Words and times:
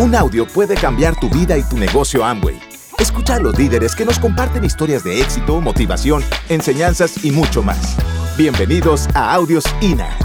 Un 0.00 0.14
audio 0.14 0.46
puede 0.46 0.76
cambiar 0.76 1.18
tu 1.18 1.28
vida 1.28 1.58
y 1.58 1.68
tu 1.68 1.76
negocio 1.76 2.24
Amway. 2.24 2.56
Escucha 3.00 3.34
a 3.34 3.40
los 3.40 3.58
líderes 3.58 3.96
que 3.96 4.04
nos 4.04 4.20
comparten 4.20 4.62
historias 4.64 5.02
de 5.02 5.20
éxito, 5.20 5.60
motivación, 5.60 6.22
enseñanzas 6.48 7.24
y 7.24 7.32
mucho 7.32 7.64
más. 7.64 7.96
Bienvenidos 8.36 9.08
a 9.16 9.34
Audios 9.34 9.64
INA. 9.80 10.16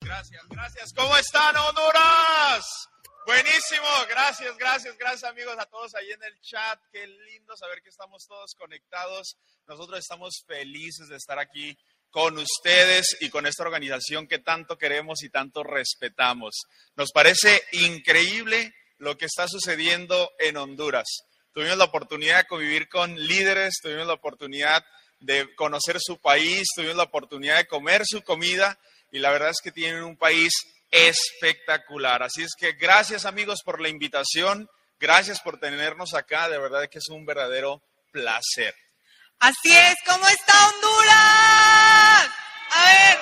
Gracias, 0.00 0.42
gracias. 0.48 0.94
¿Cómo 0.94 1.14
están, 1.18 1.54
Honduras? 1.54 2.88
Buenísimo, 3.26 3.86
gracias, 4.08 4.56
gracias, 4.56 4.96
gracias 4.96 5.30
amigos 5.30 5.58
a 5.58 5.66
todos 5.66 5.94
ahí 5.94 6.10
en 6.10 6.22
el 6.22 6.40
chat. 6.40 6.80
Qué 6.90 7.06
lindo 7.06 7.54
saber 7.54 7.82
que 7.82 7.90
estamos 7.90 8.26
todos 8.26 8.54
conectados. 8.54 9.36
Nosotros 9.66 9.98
estamos 9.98 10.42
felices 10.46 11.10
de 11.10 11.16
estar 11.16 11.38
aquí 11.38 11.76
con 12.18 12.36
ustedes 12.36 13.16
y 13.20 13.30
con 13.30 13.46
esta 13.46 13.62
organización 13.62 14.26
que 14.26 14.40
tanto 14.40 14.76
queremos 14.76 15.22
y 15.22 15.28
tanto 15.28 15.62
respetamos. 15.62 16.62
Nos 16.96 17.12
parece 17.12 17.62
increíble 17.70 18.74
lo 18.98 19.16
que 19.16 19.26
está 19.26 19.46
sucediendo 19.46 20.32
en 20.40 20.56
Honduras. 20.56 21.06
Tuvimos 21.54 21.78
la 21.78 21.84
oportunidad 21.84 22.38
de 22.38 22.48
convivir 22.48 22.88
con 22.88 23.14
líderes, 23.14 23.76
tuvimos 23.80 24.08
la 24.08 24.14
oportunidad 24.14 24.84
de 25.20 25.54
conocer 25.54 25.98
su 26.00 26.18
país, 26.18 26.66
tuvimos 26.74 26.96
la 26.96 27.04
oportunidad 27.04 27.58
de 27.58 27.68
comer 27.68 28.02
su 28.04 28.20
comida 28.22 28.76
y 29.12 29.20
la 29.20 29.30
verdad 29.30 29.50
es 29.50 29.60
que 29.62 29.70
tienen 29.70 30.02
un 30.02 30.16
país 30.16 30.52
espectacular. 30.90 32.24
Así 32.24 32.42
es 32.42 32.50
que 32.58 32.72
gracias 32.72 33.26
amigos 33.26 33.60
por 33.64 33.80
la 33.80 33.90
invitación, 33.90 34.68
gracias 34.98 35.40
por 35.40 35.60
tenernos 35.60 36.14
acá, 36.14 36.48
de 36.48 36.58
verdad 36.58 36.88
que 36.90 36.98
es 36.98 37.08
un 37.10 37.24
verdadero 37.24 37.80
placer. 38.10 38.74
Así 39.40 39.70
es, 39.70 39.94
¿cómo 40.04 40.26
está 40.26 40.52
Honduras? 40.68 42.28
A 42.74 42.84
ver, 42.86 43.18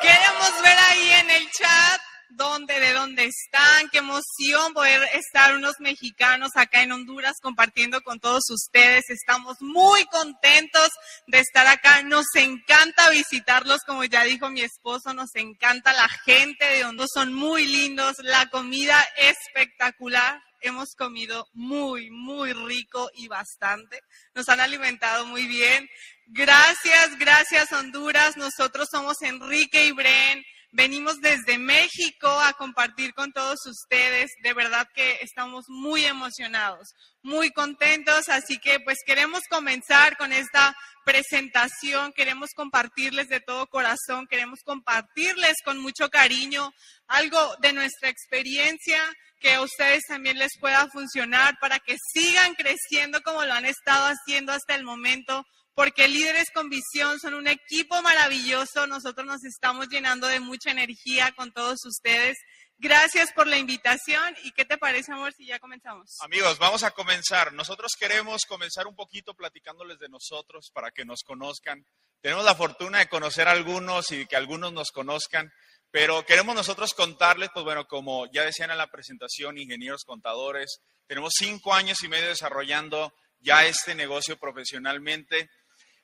queremos 0.00 0.62
ver 0.62 0.76
ahí 0.88 1.10
en 1.20 1.30
el 1.30 1.50
chat 1.50 2.00
dónde, 2.28 2.78
de 2.78 2.92
dónde 2.92 3.24
están, 3.24 3.88
qué 3.90 3.98
emoción 3.98 4.72
poder 4.72 5.02
estar 5.14 5.56
unos 5.56 5.74
mexicanos 5.80 6.50
acá 6.54 6.82
en 6.82 6.92
Honduras 6.92 7.34
compartiendo 7.42 8.00
con 8.02 8.20
todos 8.20 8.44
ustedes. 8.50 9.10
Estamos 9.10 9.56
muy 9.60 10.04
contentos 10.04 10.90
de 11.26 11.40
estar 11.40 11.66
acá. 11.66 12.04
Nos 12.04 12.26
encanta 12.36 13.10
visitarlos, 13.10 13.80
como 13.84 14.04
ya 14.04 14.22
dijo 14.22 14.50
mi 14.50 14.60
esposo, 14.60 15.12
nos 15.12 15.34
encanta 15.34 15.92
la 15.92 16.08
gente 16.24 16.64
de 16.66 16.84
Honduras, 16.84 17.10
son 17.12 17.34
muy 17.34 17.66
lindos, 17.66 18.14
la 18.20 18.48
comida 18.48 19.04
espectacular 19.16 20.40
hemos 20.60 20.94
comido 20.94 21.48
muy, 21.52 22.10
muy 22.10 22.52
rico 22.52 23.10
y 23.14 23.28
bastante. 23.28 24.00
Nos 24.34 24.48
han 24.48 24.60
alimentado 24.60 25.26
muy 25.26 25.46
bien. 25.46 25.88
Gracias, 26.26 27.18
gracias 27.18 27.72
Honduras. 27.72 28.36
Nosotros 28.36 28.88
somos 28.90 29.22
Enrique 29.22 29.86
y 29.86 29.92
Bren. 29.92 30.44
Venimos 30.72 31.20
desde 31.20 31.56
México 31.56 32.28
a 32.28 32.52
compartir 32.52 33.14
con 33.14 33.32
todos 33.32 33.58
ustedes. 33.66 34.30
De 34.42 34.52
verdad 34.52 34.86
que 34.94 35.18
estamos 35.22 35.64
muy 35.68 36.04
emocionados, 36.04 36.88
muy 37.22 37.50
contentos. 37.50 38.28
Así 38.28 38.58
que 38.58 38.78
pues 38.80 38.98
queremos 39.06 39.40
comenzar 39.48 40.16
con 40.18 40.32
esta 40.32 40.76
presentación. 41.06 42.12
Queremos 42.12 42.50
compartirles 42.54 43.28
de 43.28 43.40
todo 43.40 43.66
corazón. 43.66 44.26
Queremos 44.26 44.60
compartirles 44.62 45.54
con 45.64 45.78
mucho 45.78 46.10
cariño 46.10 46.70
algo 47.06 47.56
de 47.60 47.72
nuestra 47.72 48.10
experiencia 48.10 49.00
que 49.40 49.54
a 49.54 49.62
ustedes 49.62 50.02
también 50.06 50.38
les 50.38 50.58
pueda 50.60 50.88
funcionar 50.88 51.58
para 51.60 51.78
que 51.78 51.96
sigan 52.12 52.54
creciendo 52.54 53.22
como 53.22 53.44
lo 53.44 53.54
han 53.54 53.66
estado 53.66 54.06
haciendo 54.06 54.52
hasta 54.52 54.74
el 54.74 54.84
momento, 54.84 55.44
porque 55.78 56.08
líderes 56.08 56.50
con 56.52 56.68
visión 56.68 57.20
son 57.20 57.34
un 57.34 57.46
equipo 57.46 58.02
maravilloso. 58.02 58.88
Nosotros 58.88 59.24
nos 59.24 59.44
estamos 59.44 59.86
llenando 59.88 60.26
de 60.26 60.40
mucha 60.40 60.72
energía 60.72 61.30
con 61.36 61.52
todos 61.52 61.78
ustedes. 61.86 62.36
Gracias 62.78 63.32
por 63.32 63.46
la 63.46 63.58
invitación. 63.58 64.34
¿Y 64.42 64.50
qué 64.50 64.64
te 64.64 64.76
parece, 64.76 65.12
amor, 65.12 65.32
si 65.34 65.46
ya 65.46 65.60
comenzamos? 65.60 66.16
Amigos, 66.20 66.58
vamos 66.58 66.82
a 66.82 66.90
comenzar. 66.90 67.52
Nosotros 67.52 67.92
queremos 67.96 68.42
comenzar 68.48 68.88
un 68.88 68.96
poquito 68.96 69.34
platicándoles 69.34 70.00
de 70.00 70.08
nosotros 70.08 70.68
para 70.74 70.90
que 70.90 71.04
nos 71.04 71.22
conozcan. 71.24 71.86
Tenemos 72.20 72.44
la 72.44 72.56
fortuna 72.56 72.98
de 72.98 73.08
conocer 73.08 73.46
a 73.46 73.52
algunos 73.52 74.10
y 74.10 74.26
que 74.26 74.34
algunos 74.34 74.72
nos 74.72 74.90
conozcan. 74.90 75.48
Pero 75.92 76.26
queremos 76.26 76.56
nosotros 76.56 76.92
contarles, 76.92 77.50
pues 77.54 77.64
bueno, 77.64 77.86
como 77.86 78.26
ya 78.32 78.42
decían 78.42 78.72
en 78.72 78.78
la 78.78 78.90
presentación, 78.90 79.58
ingenieros 79.58 80.02
contadores, 80.04 80.80
tenemos 81.06 81.34
cinco 81.38 81.72
años 81.72 82.02
y 82.02 82.08
medio 82.08 82.26
desarrollando 82.26 83.14
ya 83.38 83.64
este 83.64 83.94
negocio 83.94 84.36
profesionalmente 84.36 85.48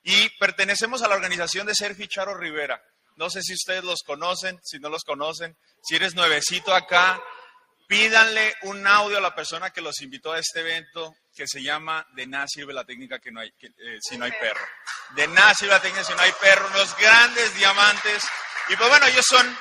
y 0.04 0.28
pertenecemos 0.38 1.02
a 1.02 1.08
la 1.08 1.16
organización 1.16 1.66
de 1.66 1.74
Serfi 1.74 2.06
Charo 2.06 2.34
Rivera. 2.34 2.80
No 3.16 3.30
sé 3.30 3.42
si 3.42 3.54
ustedes 3.54 3.84
los 3.84 4.02
conocen, 4.02 4.60
si 4.62 4.78
no 4.78 4.90
los 4.90 5.02
conocen, 5.02 5.56
si 5.82 5.96
eres 5.96 6.14
nuevecito 6.14 6.74
acá, 6.74 7.22
pídanle 7.88 8.54
un 8.62 8.86
audio 8.86 9.18
a 9.18 9.20
la 9.20 9.34
persona 9.34 9.70
que 9.70 9.80
los 9.80 10.00
invitó 10.02 10.32
a 10.32 10.38
este 10.38 10.60
evento 10.60 11.14
que 11.34 11.46
se 11.46 11.62
llama 11.62 12.06
De 12.14 12.26
nada 12.26 12.46
sirve 12.48 12.72
la 12.72 12.84
técnica 12.84 13.18
que 13.18 13.32
no 13.32 13.40
hay, 13.40 13.48
eh, 13.60 13.98
si 14.00 14.18
no 14.18 14.26
hay 14.26 14.32
perro. 14.32 14.64
De 15.16 15.26
nada 15.28 15.54
sirve 15.54 15.72
la 15.72 15.80
técnica 15.80 16.04
si 16.04 16.12
no 16.12 16.20
hay 16.20 16.32
perro, 16.40 16.68
unos 16.68 16.96
grandes 16.98 17.54
diamantes. 17.56 18.24
Y 18.68 18.76
pues 18.76 18.88
bueno, 18.88 19.06
ellos 19.06 19.24
son 19.28 19.56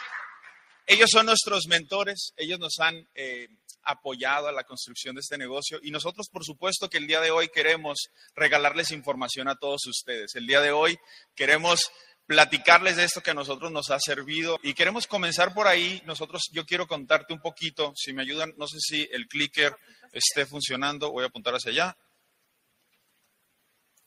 ellos 0.85 1.09
son 1.11 1.25
nuestros 1.25 1.67
mentores, 1.67 2.33
ellos 2.35 2.59
nos 2.59 2.79
han 2.79 3.07
eh, 3.15 3.47
apoyado 3.83 4.47
a 4.47 4.51
la 4.51 4.63
construcción 4.63 5.15
de 5.15 5.21
este 5.21 5.37
negocio 5.37 5.79
y 5.81 5.91
nosotros, 5.91 6.29
por 6.31 6.43
supuesto, 6.43 6.89
que 6.89 6.97
el 6.97 7.07
día 7.07 7.21
de 7.21 7.31
hoy 7.31 7.49
queremos 7.49 8.09
regalarles 8.35 8.91
información 8.91 9.47
a 9.47 9.55
todos 9.55 9.85
ustedes. 9.87 10.35
El 10.35 10.47
día 10.47 10.61
de 10.61 10.71
hoy 10.71 10.97
queremos 11.35 11.91
platicarles 12.25 12.95
de 12.95 13.03
esto 13.03 13.21
que 13.21 13.31
a 13.31 13.35
nosotros 13.35 13.71
nos 13.71 13.89
ha 13.89 13.99
servido 13.99 14.59
y 14.63 14.73
queremos 14.73 15.07
comenzar 15.07 15.53
por 15.53 15.67
ahí. 15.67 16.01
Nosotros, 16.05 16.43
yo 16.51 16.65
quiero 16.65 16.87
contarte 16.87 17.33
un 17.33 17.41
poquito, 17.41 17.93
si 17.95 18.13
me 18.13 18.21
ayudan, 18.21 18.53
no 18.57 18.67
sé 18.67 18.77
si 18.79 19.07
el 19.11 19.27
clicker 19.27 19.75
esté 20.11 20.45
funcionando, 20.45 21.11
voy 21.11 21.23
a 21.23 21.27
apuntar 21.27 21.53
hacia 21.53 21.71
allá. 21.71 21.97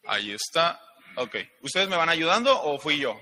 Ahí 0.05 0.33
está. 0.33 0.81
Ok. 1.17 1.37
¿Ustedes 1.63 1.89
me 1.89 1.97
van 1.97 2.09
ayudando 2.09 2.63
o 2.63 2.79
fui 2.79 2.99
yo? 2.99 3.21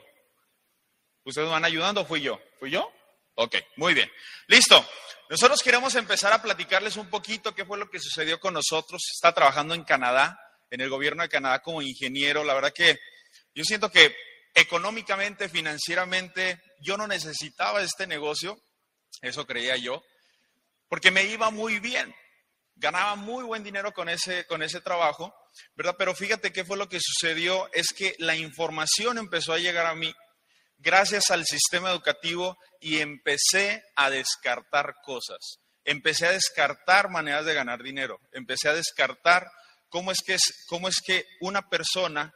¿Ustedes 1.25 1.47
me 1.47 1.53
van 1.53 1.65
ayudando 1.65 2.03
o 2.03 2.05
fui 2.05 2.21
yo? 2.21 2.41
¿Fui 2.59 2.71
yo? 2.71 2.93
Ok, 3.35 3.57
muy 3.77 3.95
bien. 3.95 4.11
Listo. 4.47 4.87
Nosotros 5.31 5.63
queremos 5.63 5.95
empezar 5.95 6.33
a 6.33 6.43
platicarles 6.43 6.97
un 6.97 7.09
poquito 7.09 7.55
qué 7.55 7.65
fue 7.65 7.79
lo 7.79 7.89
que 7.89 7.99
sucedió 7.99 8.39
con 8.39 8.55
nosotros. 8.55 9.03
Está 9.13 9.33
trabajando 9.33 9.75
en 9.75 9.83
Canadá, 9.83 10.39
en 10.71 10.81
el 10.81 10.91
gobierno 10.91 11.23
de 11.23 11.29
Canadá 11.31 11.61
como 11.61 11.81
ingeniero. 11.81 12.45
La 12.45 12.55
verdad 12.55 12.73
que 12.75 12.99
yo 13.55 13.65
siento 13.65 13.91
que 13.91 14.15
económicamente, 14.55 15.49
financieramente, 15.49 16.61
yo 16.81 16.97
no 16.97 17.07
necesitaba 17.07 17.83
este 17.83 18.07
negocio, 18.07 18.61
eso 19.23 19.47
creía 19.47 19.77
yo, 19.77 20.03
porque 20.89 21.11
me 21.11 21.25
iba 21.25 21.51
muy 21.51 21.81
bien. 21.81 22.15
Ganaba 22.77 23.15
muy 23.15 23.45
buen 23.45 23.63
dinero 23.63 23.93
con 23.93 24.09
ese, 24.09 24.47
con 24.47 24.63
ese 24.63 24.81
trabajo, 24.81 25.35
¿verdad? 25.75 25.95
Pero 25.97 26.15
fíjate 26.15 26.53
qué 26.53 26.65
fue 26.65 26.77
lo 26.77 26.89
que 26.89 26.99
sucedió, 27.01 27.71
es 27.73 27.89
que 27.97 28.15
la 28.19 28.37
información 28.37 29.19
empezó 29.19 29.53
a 29.53 29.59
llegar 29.59 29.87
a 29.87 29.95
mí 29.95 30.13
gracias 30.79 31.31
al 31.31 31.45
sistema 31.45 31.91
educativo 31.91 32.57
y 32.81 32.99
empecé 32.99 33.83
a 33.97 34.11
descartar 34.11 34.95
cosas. 35.03 35.59
Empecé 35.85 36.27
a 36.27 36.33
descartar 36.33 37.11
maneras 37.11 37.45
de 37.45 37.55
ganar 37.55 37.83
dinero. 37.83 38.19
Empecé 38.33 38.69
a 38.69 38.75
descartar 38.75 39.51
cómo 39.89 40.13
es 40.13 40.19
que, 40.25 40.37
cómo 40.67 40.89
es 40.89 40.97
que 41.05 41.25
una 41.41 41.69
persona, 41.69 42.33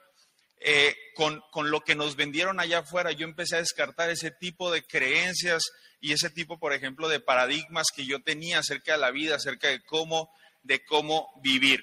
eh, 0.61 0.95
con, 1.15 1.43
con 1.51 1.71
lo 1.71 1.81
que 1.81 1.95
nos 1.95 2.17
vendieron 2.17 2.61
allá 2.61 2.81
afuera, 2.81 3.13
yo 3.13 3.27
empecé 3.27 3.57
a 3.57 3.61
descartar 3.61 4.11
ese 4.11 4.31
tipo 4.31 4.71
de 4.71 4.83
creencias 4.83 5.63
y 6.01 6.13
ese 6.13 6.31
tipo, 6.31 6.59
por 6.59 6.73
ejemplo, 6.73 7.09
de 7.09 7.21
paradigmas 7.21 7.89
que 7.95 8.07
yo 8.07 8.23
tenía 8.23 8.59
acerca 8.59 8.93
de 8.93 8.99
la 8.99 9.11
vida, 9.11 9.37
acerca 9.37 9.69
de 9.69 9.83
cómo, 9.83 10.31
de 10.63 10.85
cómo 10.85 11.29
vivir. 11.43 11.81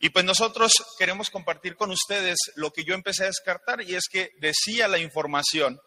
Y 0.00 0.10
pues 0.10 0.24
nosotros 0.24 0.72
queremos 0.98 1.30
compartir 1.30 1.76
con 1.76 1.90
ustedes 1.90 2.38
lo 2.54 2.72
que 2.72 2.84
yo 2.84 2.94
empecé 2.94 3.24
a 3.24 3.28
descartar 3.28 3.82
y 3.82 3.96
es 3.96 4.04
que 4.10 4.30
decía 4.38 4.88
la 4.88 4.98
información 4.98 5.80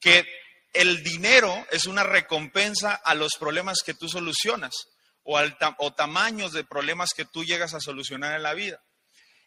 que 0.00 0.26
el 0.72 1.02
dinero 1.02 1.66
es 1.70 1.86
una 1.86 2.04
recompensa 2.04 2.94
a 2.94 3.14
los 3.14 3.32
problemas 3.38 3.78
que 3.84 3.94
tú 3.94 4.08
solucionas 4.08 4.74
o, 5.22 5.38
al 5.38 5.56
o 5.78 5.92
tamaños 5.92 6.52
de 6.52 6.64
problemas 6.64 7.10
que 7.16 7.24
tú 7.24 7.44
llegas 7.44 7.74
a 7.74 7.80
solucionar 7.80 8.34
en 8.36 8.42
la 8.42 8.54
vida. 8.54 8.80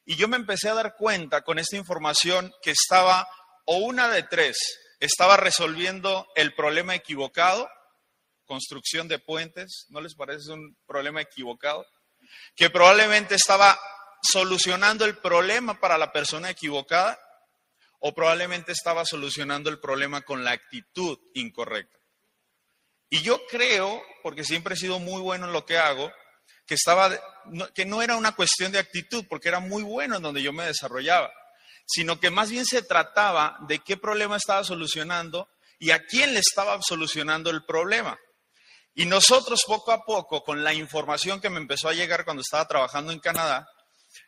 Y 0.06 0.16
yo 0.16 0.28
me 0.28 0.38
empecé 0.38 0.70
a 0.70 0.74
dar 0.74 0.96
cuenta 0.96 1.42
con 1.42 1.60
esta 1.60 1.78
información 1.78 2.52
que 2.62 2.72
estaba, 2.72 3.28
o 3.66 3.78
una 3.78 4.10
de 4.10 4.24
tres, 4.24 4.58
estaba 5.00 5.38
resolviendo 5.38 6.28
el 6.36 6.54
problema 6.54 6.96
equivocado, 6.96 7.70
construcción 8.46 9.08
de 9.08 9.20
puentes, 9.20 9.86
¿no 9.90 10.02
les 10.02 10.16
parece 10.16 10.52
un 10.52 10.76
problema 10.86 11.22
equivocado? 11.22 11.86
Que 12.56 12.70
probablemente 12.70 13.36
estaba 13.36 13.80
solucionando 14.22 15.06
el 15.06 15.18
problema 15.18 15.80
para 15.80 15.98
la 15.98 16.12
persona 16.12 16.50
equivocada 16.50 17.20
o 18.02 18.14
probablemente 18.14 18.72
estaba 18.72 19.06
solucionando 19.06 19.70
el 19.70 19.80
problema 19.80 20.22
con 20.22 20.44
la 20.44 20.52
actitud 20.52 21.18
incorrecta. 21.36 21.98
Y 23.10 23.22
yo 23.22 23.46
creo, 23.48 24.02
porque 24.24 24.44
siempre 24.44 24.74
he 24.74 24.78
sido 24.78 25.00
muy 25.00 25.22
bueno 25.22 25.46
en 25.46 25.54
lo 25.54 25.66
que 25.66 25.78
hago, 25.78 26.12
que, 26.66 26.76
estaba, 26.76 27.12
que 27.76 27.86
no 27.86 28.02
era 28.02 28.16
una 28.16 28.36
cuestión 28.36 28.72
de 28.72 28.80
actitud, 28.80 29.26
porque 29.30 29.50
era 29.50 29.60
muy 29.60 29.84
bueno 29.84 30.16
en 30.16 30.24
donde 30.24 30.42
yo 30.42 30.52
me 30.52 30.66
desarrollaba, 30.66 31.32
sino 31.86 32.20
que 32.20 32.32
más 32.32 32.50
bien 32.50 32.66
se 32.66 32.82
trataba 32.82 33.58
de 33.68 33.80
qué 33.80 33.98
problema 33.98 34.38
estaba 34.38 34.64
solucionando 34.64 35.48
y 35.78 35.92
a 35.92 36.04
quién 36.06 36.34
le 36.34 36.40
estaba 36.40 36.80
solucionando 36.82 37.52
el 37.52 37.64
problema. 37.66 38.18
Y 38.96 39.06
nosotros 39.06 39.64
poco 39.68 39.92
a 39.92 40.04
poco, 40.06 40.44
con 40.44 40.64
la 40.64 40.74
información 40.74 41.40
que 41.40 41.50
me 41.50 41.60
empezó 41.60 41.88
a 41.88 41.94
llegar 41.94 42.26
cuando 42.26 42.42
estaba 42.42 42.68
trabajando 42.68 43.12
en 43.12 43.20
Canadá, 43.20 43.68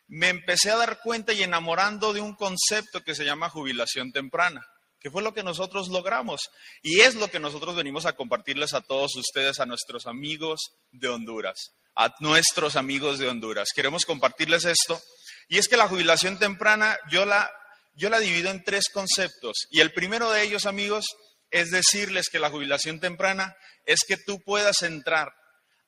me 0.06 0.28
empecé 0.28 0.70
a 0.70 0.76
dar 0.76 1.00
cuenta 1.00 1.32
y 1.32 1.42
enamorando 1.42 2.12
de 2.12 2.20
un 2.20 2.34
concepto 2.34 3.02
que 3.02 3.14
se 3.14 3.24
llama 3.24 3.48
jubilación 3.48 4.12
temprana, 4.12 4.66
que 5.00 5.10
fue 5.10 5.22
lo 5.22 5.34
que 5.34 5.42
nosotros 5.42 5.88
logramos. 5.88 6.40
Y 6.82 7.00
es 7.00 7.14
lo 7.14 7.28
que 7.28 7.40
nosotros 7.40 7.76
venimos 7.76 8.06
a 8.06 8.14
compartirles 8.14 8.74
a 8.74 8.80
todos 8.80 9.16
ustedes, 9.16 9.60
a 9.60 9.66
nuestros 9.66 10.06
amigos 10.06 10.60
de 10.92 11.08
Honduras, 11.08 11.72
a 11.94 12.12
nuestros 12.20 12.76
amigos 12.76 13.18
de 13.18 13.28
Honduras. 13.28 13.68
Queremos 13.74 14.04
compartirles 14.04 14.64
esto. 14.64 15.00
Y 15.48 15.58
es 15.58 15.68
que 15.68 15.76
la 15.76 15.88
jubilación 15.88 16.38
temprana 16.38 16.96
yo 17.10 17.26
la, 17.26 17.50
yo 17.94 18.08
la 18.08 18.18
divido 18.18 18.50
en 18.50 18.64
tres 18.64 18.88
conceptos. 18.92 19.66
Y 19.70 19.80
el 19.80 19.92
primero 19.92 20.30
de 20.30 20.42
ellos, 20.42 20.66
amigos, 20.66 21.04
es 21.50 21.70
decirles 21.70 22.28
que 22.30 22.38
la 22.38 22.50
jubilación 22.50 23.00
temprana 23.00 23.54
es 23.86 24.00
que 24.06 24.16
tú 24.16 24.40
puedas 24.42 24.82
entrar 24.82 25.32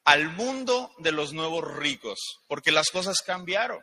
al 0.04 0.28
mundo 0.28 0.92
de 0.98 1.10
los 1.10 1.32
nuevos 1.32 1.64
ricos, 1.76 2.18
porque 2.46 2.70
las 2.70 2.90
cosas 2.90 3.22
cambiaron. 3.26 3.80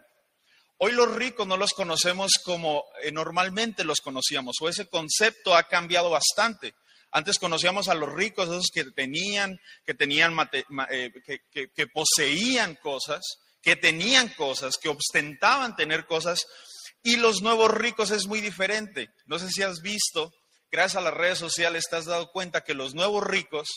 Hoy 0.78 0.92
los 0.92 1.14
ricos 1.14 1.48
no 1.48 1.58
los 1.58 1.72
conocemos 1.72 2.34
como 2.44 2.84
eh, 3.02 3.12
normalmente 3.12 3.84
los 3.84 4.02
conocíamos, 4.02 4.58
o 4.62 4.70
ese 4.70 4.88
concepto 4.88 5.56
ha 5.56 5.64
cambiado 5.64 6.10
bastante. 6.10 6.74
Antes 7.12 7.38
conocíamos 7.40 7.90
a 7.90 7.94
los 7.94 8.12
ricos, 8.12 8.50
esos 8.50 8.70
que 8.74 8.86
tenían, 8.86 9.60
que 9.86 9.94
tenían, 9.94 10.36
eh, 10.90 11.12
que 11.52 11.88
poseían 11.88 12.76
cosas, 12.76 13.22
que 13.62 13.76
tenían 13.76 14.30
cosas, 14.30 14.78
que 14.78 14.90
ostentaban 14.90 15.76
tener 15.76 16.06
cosas, 16.08 16.46
y 17.04 17.18
los 17.18 17.42
nuevos 17.42 17.72
ricos 17.72 18.12
es 18.12 18.26
muy 18.26 18.42
diferente. 18.42 19.10
No 19.26 19.38
sé 19.38 19.50
si 19.50 19.62
has 19.62 19.82
visto 19.82 20.32
gracias 20.74 20.96
a 20.96 21.06
las 21.06 21.14
redes 21.14 21.38
sociales 21.38 21.86
te 21.88 21.98
has 21.98 22.06
dado 22.06 22.32
cuenta 22.32 22.64
que 22.64 22.74
los 22.74 22.96
nuevos 22.96 23.24
ricos 23.24 23.68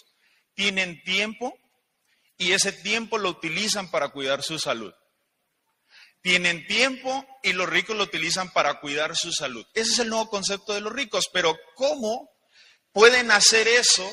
tienen 0.55 1.03
tiempo 1.03 1.55
y 2.39 2.53
ese 2.53 2.73
tiempo 2.73 3.19
lo 3.19 3.29
utilizan 3.29 3.91
para 3.91 4.09
cuidar 4.09 4.43
su 4.43 4.59
salud. 4.59 4.95
Tienen 6.27 6.67
tiempo 6.67 7.25
y 7.45 7.53
los 7.53 7.69
ricos 7.69 7.97
lo 7.97 8.03
utilizan 8.03 8.51
para 8.53 8.81
cuidar 8.81 9.15
su 9.15 9.31
salud. 9.31 9.65
Ese 9.75 9.93
es 9.93 9.99
el 10.01 10.09
nuevo 10.09 10.29
concepto 10.29 10.75
de 10.75 10.81
los 10.81 10.93
ricos, 10.93 11.27
pero 11.33 11.57
¿cómo 11.77 12.29
pueden 12.91 13.31
hacer 13.31 13.69
eso 13.69 14.11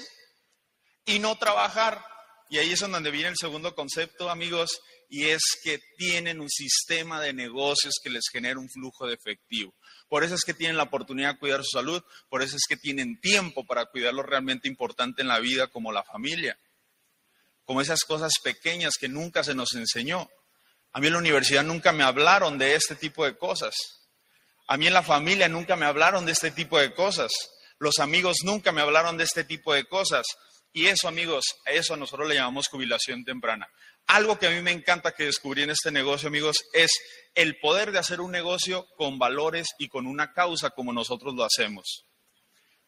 y 1.06 1.18
no 1.18 1.36
trabajar? 1.40 2.06
Y 2.52 2.60
ahí 2.60 2.72
es 2.72 2.82
donde 2.82 3.10
viene 3.10 3.30
el 3.30 3.36
segundo 3.36 3.74
concepto, 3.74 4.30
amigos, 4.30 4.80
y 5.10 5.30
es 5.30 5.42
que 5.64 5.80
tienen 5.98 6.40
un 6.40 6.52
sistema 6.52 7.20
de 7.20 7.34
negocios 7.34 7.96
que 8.04 8.12
les 8.12 8.26
genera 8.32 8.60
un 8.60 8.70
flujo 8.70 9.08
de 9.08 9.16
efectivo. 9.16 9.74
Por 10.08 10.24
eso 10.24 10.36
es 10.36 10.44
que 10.44 10.54
tienen 10.54 10.78
la 10.78 10.84
oportunidad 10.84 11.34
de 11.34 11.40
cuidar 11.40 11.64
su 11.64 11.80
salud, 11.80 12.04
por 12.30 12.44
eso 12.44 12.56
es 12.56 12.66
que 12.70 12.78
tienen 12.78 13.20
tiempo 13.22 13.66
para 13.66 13.88
cuidar 13.88 14.14
lo 14.14 14.22
realmente 14.22 14.68
importante 14.68 15.24
en 15.24 15.30
la 15.30 15.40
vida 15.40 15.66
como 15.66 15.92
la 15.92 16.04
familia, 16.04 16.60
como 17.66 17.82
esas 17.82 18.02
cosas 18.02 18.34
pequeñas 18.44 18.98
que 19.00 19.10
nunca 19.10 19.44
se 19.44 19.56
nos 19.56 19.74
enseñó. 19.74 20.30
A 20.94 21.00
mí 21.00 21.08
en 21.08 21.14
la 21.14 21.20
universidad 21.20 21.64
nunca 21.64 21.92
me 21.92 22.04
hablaron 22.04 22.58
de 22.58 22.76
este 22.76 22.96
tipo 22.96 23.26
de 23.26 23.36
cosas. 23.36 23.74
A 24.68 24.78
mí 24.78 24.88
en 24.88 24.94
la 24.94 25.04
familia 25.04 25.50
nunca 25.50 25.76
me 25.76 25.86
hablaron 25.86 26.26
de 26.26 26.32
este 26.32 26.52
tipo 26.52 26.80
de 26.80 26.94
cosas. 26.94 27.32
Los 27.80 28.00
amigos 28.00 28.38
nunca 28.44 28.72
me 28.72 28.82
hablaron 28.82 29.18
de 29.18 29.24
este 29.24 29.44
tipo 29.44 29.74
de 29.74 29.86
cosas. 29.86 30.26
Y 30.72 30.88
eso, 30.88 31.08
amigos, 31.08 31.46
a 31.66 31.72
eso 31.72 31.98
nosotros 31.98 32.28
le 32.28 32.36
llamamos 32.36 32.68
jubilación 32.68 33.24
temprana. 33.26 33.68
Algo 34.08 34.38
que 34.38 34.48
a 34.48 34.52
mí 34.52 34.62
me 34.62 34.72
encanta 34.72 35.14
que 35.14 35.26
descubrí 35.26 35.64
en 35.64 35.72
este 35.72 35.92
negocio, 35.92 36.28
amigos, 36.28 36.58
es 36.74 36.92
el 37.36 37.58
poder 37.60 37.92
de 37.92 38.00
hacer 38.00 38.22
un 38.22 38.32
negocio 38.32 38.88
con 38.96 39.18
valores 39.18 39.68
y 39.80 39.88
con 39.88 40.08
una 40.08 40.34
causa 40.34 40.70
como 40.72 40.94
nosotros 40.94 41.34
lo 41.34 41.44
hacemos. 41.44 42.06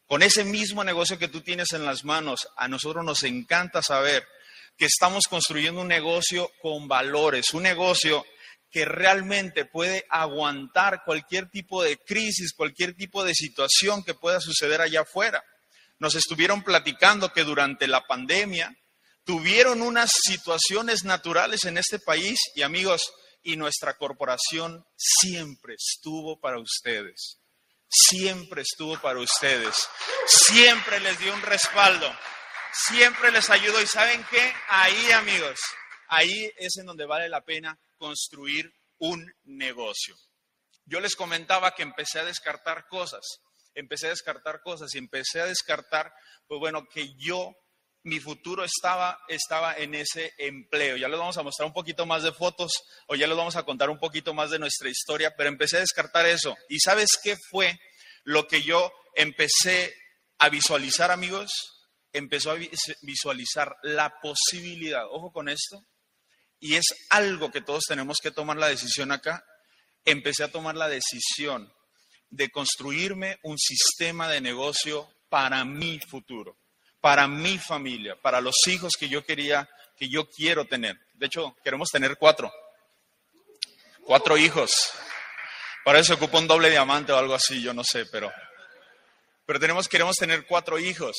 Con 0.08 0.22
ese 0.22 0.44
mismo 0.44 0.84
negocio 0.84 1.18
que 1.18 1.28
tú 1.28 1.42
tienes 1.42 1.74
en 1.74 1.86
las 1.86 2.04
manos, 2.04 2.48
a 2.56 2.68
nosotros 2.68 3.04
nos 3.04 3.24
encanta 3.24 3.82
saber 3.82 4.28
que 4.78 4.86
estamos 4.86 5.26
construyendo 5.30 5.82
un 5.82 5.88
negocio 5.88 6.52
con 6.62 6.88
valores, 6.88 7.54
un 7.54 7.64
negocio 7.64 8.26
que 8.70 8.86
realmente 8.86 9.66
puede 9.66 10.06
aguantar 10.10 11.04
cualquier 11.06 11.50
tipo 11.50 11.82
de 11.82 11.98
crisis, 11.98 12.54
cualquier 12.54 12.94
tipo 12.94 13.24
de 13.24 13.34
situación 13.34 14.04
que 14.04 14.14
pueda 14.14 14.42
suceder 14.42 14.82
allá 14.82 15.02
afuera. 15.02 15.44
Nos 15.98 16.16
estuvieron 16.16 16.62
platicando 16.62 17.32
que 17.32 17.46
durante 17.46 17.88
la 17.88 18.06
pandemia, 18.06 18.76
tuvieron 19.24 19.82
unas 19.82 20.12
situaciones 20.12 21.04
naturales 21.04 21.64
en 21.64 21.78
este 21.78 22.00
país 22.00 22.38
y 22.54 22.64
amigos, 22.64 23.02
y 23.44 23.58
nuestra 23.58 23.96
corporación 23.96 24.86
siempre 24.98 25.76
estuvo 25.76 26.40
para 26.40 26.60
ustedes. 26.60 27.38
Siempre 27.88 28.64
estuvo 28.64 29.00
para 29.00 29.20
ustedes. 29.20 29.76
Siempre 30.28 31.00
les 31.00 31.18
dio 31.20 31.34
un 31.34 31.42
respaldo. 31.44 32.12
Siempre 32.76 33.32
les 33.32 33.50
ayudó. 33.50 33.82
¿Y 33.82 33.88
saben 33.88 34.26
qué? 34.30 34.54
Ahí, 34.68 35.12
amigos, 35.14 35.60
ahí 36.10 36.52
es 36.58 36.76
en 36.78 36.86
donde 36.86 37.06
vale 37.06 37.30
la 37.30 37.42
pena 37.42 37.80
construir 37.98 38.74
un 38.98 39.26
negocio. 39.46 40.16
Yo 40.86 41.00
les 41.00 41.16
comentaba 41.16 41.74
que 41.74 41.84
empecé 41.84 42.20
a 42.20 42.26
descartar 42.26 42.88
cosas. 42.88 43.22
Empecé 43.74 44.08
a 44.08 44.10
descartar 44.12 44.62
cosas 44.62 44.94
y 44.94 44.98
empecé 44.98 45.42
a 45.42 45.46
descartar, 45.46 46.14
pues 46.48 46.60
bueno, 46.60 46.86
que 46.94 47.14
yo 47.18 47.54
mi 48.04 48.20
futuro 48.20 48.64
estaba, 48.64 49.20
estaba 49.30 49.76
en 49.78 49.96
ese 49.96 50.34
empleo. 50.38 50.96
Ya 50.98 51.08
les 51.08 51.18
vamos 51.18 51.38
a 51.38 51.44
mostrar 51.44 51.68
un 51.68 51.74
poquito 51.74 52.06
más 52.06 52.24
de 52.24 52.34
fotos 52.34 52.72
o 53.08 53.16
ya 53.16 53.26
les 53.26 53.36
vamos 53.36 53.56
a 53.56 53.64
contar 53.64 53.90
un 53.90 54.00
poquito 54.00 54.34
más 54.34 54.52
de 54.52 54.60
nuestra 54.60 54.90
historia, 54.90 55.34
pero 55.36 55.50
empecé 55.50 55.78
a 55.78 55.82
descartar 55.82 56.26
eso. 56.26 56.56
¿Y 56.70 56.80
sabes 56.80 57.18
qué 57.24 57.36
fue 57.50 57.80
lo 58.24 58.48
que 58.48 58.62
yo 58.62 58.92
empecé 59.16 59.94
a 60.38 60.50
visualizar, 60.50 61.10
amigos? 61.10 61.75
Empezó 62.18 62.52
a 62.52 62.58
visualizar 63.02 63.76
la 63.84 64.20
posibilidad, 64.22 65.06
ojo 65.10 65.32
con 65.32 65.50
esto, 65.50 65.84
y 66.60 66.76
es 66.76 66.86
algo 67.10 67.52
que 67.52 67.62
todos 67.62 67.84
tenemos 67.88 68.18
que 68.22 68.32
tomar 68.32 68.58
la 68.58 68.68
decisión 68.68 69.12
acá. 69.12 69.44
Empecé 70.06 70.44
a 70.44 70.52
tomar 70.52 70.76
la 70.76 70.88
decisión 70.88 71.72
de 72.30 72.50
construirme 72.50 73.38
un 73.44 73.58
sistema 73.58 74.30
de 74.30 74.42
negocio 74.42 75.10
para 75.30 75.66
mi 75.66 76.00
futuro 76.00 76.58
para 77.06 77.28
mi 77.28 77.60
familia, 77.60 78.20
para 78.20 78.42
los 78.42 78.56
hijos 78.66 78.94
que 79.00 79.08
yo 79.08 79.24
quería, 79.24 79.70
que 79.96 80.10
yo 80.10 80.28
quiero 80.28 80.66
tener. 80.66 80.98
De 81.14 81.28
hecho, 81.28 81.56
queremos 81.64 81.92
tener 81.92 82.18
cuatro. 82.18 82.52
Cuatro 84.04 84.36
hijos. 84.38 84.72
Para 85.84 86.00
eso 86.00 86.16
ocupa 86.16 86.40
un 86.40 86.48
doble 86.48 86.72
diamante 86.72 87.12
o 87.12 87.18
algo 87.20 87.36
así, 87.36 87.62
yo 87.62 87.76
no 87.76 87.84
sé, 87.84 88.08
pero, 88.08 88.32
pero 89.46 89.60
tenemos, 89.60 89.88
queremos 89.88 90.16
tener 90.16 90.48
cuatro 90.48 90.80
hijos. 90.80 91.16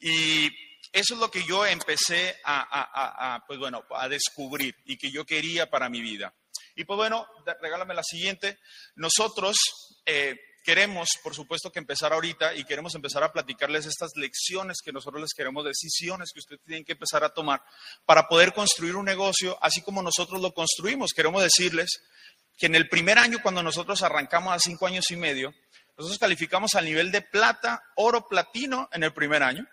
Y 0.00 0.46
eso 0.92 1.14
es 1.14 1.20
lo 1.20 1.30
que 1.30 1.44
yo 1.44 1.66
empecé 1.66 2.36
a, 2.44 3.42
pues 3.46 3.58
bueno, 3.58 3.84
a 3.90 4.08
descubrir 4.08 4.76
y 4.84 4.96
que 4.96 5.10
yo 5.10 5.24
quería 5.24 5.68
para 5.68 5.88
mi 5.88 6.00
vida. 6.00 6.34
Y 6.76 6.84
pues 6.84 6.96
bueno, 6.96 7.26
regálame 7.60 7.94
la 7.94 8.02
siguiente. 8.02 8.58
Nosotros 8.96 9.56
eh, 10.06 10.36
queremos, 10.64 11.08
por 11.22 11.34
supuesto, 11.34 11.70
que 11.70 11.78
empezar 11.78 12.12
ahorita 12.12 12.54
y 12.54 12.64
queremos 12.64 12.94
empezar 12.94 13.22
a 13.22 13.32
platicarles 13.32 13.86
estas 13.86 14.12
lecciones 14.16 14.78
que 14.84 14.92
nosotros 14.92 15.20
les 15.20 15.34
queremos, 15.34 15.64
decisiones 15.64 16.32
que 16.32 16.40
ustedes 16.40 16.62
tienen 16.64 16.84
que 16.84 16.92
empezar 16.92 17.22
a 17.22 17.34
tomar 17.34 17.62
para 18.04 18.26
poder 18.26 18.52
construir 18.52 18.96
un 18.96 19.04
negocio 19.04 19.58
así 19.60 19.82
como 19.82 20.02
nosotros 20.02 20.40
lo 20.40 20.52
construimos. 20.52 21.12
Queremos 21.12 21.42
decirles 21.42 22.02
que 22.56 22.66
en 22.66 22.74
el 22.74 22.88
primer 22.88 23.18
año, 23.18 23.38
cuando 23.42 23.62
nosotros 23.62 24.02
arrancamos 24.02 24.54
a 24.54 24.58
cinco 24.58 24.86
años 24.86 25.10
y 25.10 25.16
medio, 25.16 25.52
nosotros 25.96 26.18
calificamos 26.18 26.74
al 26.74 26.86
nivel 26.86 27.12
de 27.12 27.22
plata, 27.22 27.82
oro, 27.96 28.26
platino 28.26 28.88
en 28.92 29.04
el 29.04 29.12
primer 29.12 29.42
año. 29.42 29.66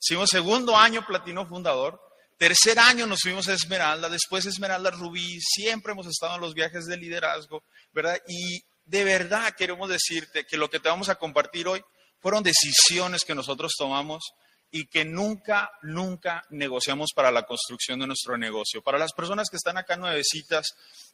Hicimos 0.00 0.30
segundo 0.30 0.76
año 0.76 1.04
platino 1.04 1.46
fundador. 1.46 2.00
Tercer 2.36 2.78
año 2.78 3.06
nos 3.06 3.20
fuimos 3.20 3.48
a 3.48 3.54
Esmeralda, 3.54 4.08
después 4.08 4.46
Esmeralda 4.46 4.92
Rubí, 4.92 5.40
siempre 5.40 5.90
hemos 5.90 6.06
estado 6.06 6.36
en 6.36 6.40
los 6.40 6.54
viajes 6.54 6.86
de 6.86 6.96
liderazgo, 6.96 7.64
¿verdad? 7.92 8.16
Y 8.28 8.62
de 8.84 9.02
verdad 9.02 9.54
queremos 9.56 9.88
decirte 9.88 10.46
que 10.46 10.56
lo 10.56 10.70
que 10.70 10.78
te 10.78 10.88
vamos 10.88 11.08
a 11.08 11.16
compartir 11.16 11.66
hoy 11.66 11.82
fueron 12.20 12.44
decisiones 12.44 13.24
que 13.24 13.34
nosotros 13.34 13.74
tomamos 13.76 14.22
y 14.70 14.86
que 14.86 15.04
nunca, 15.04 15.70
nunca 15.82 16.44
negociamos 16.50 17.10
para 17.14 17.30
la 17.30 17.44
construcción 17.44 18.00
de 18.00 18.06
nuestro 18.06 18.36
negocio. 18.36 18.82
Para 18.82 18.98
las 18.98 19.12
personas 19.12 19.48
que 19.50 19.56
están 19.56 19.78
acá 19.78 19.96
nuevecitas 19.96 20.66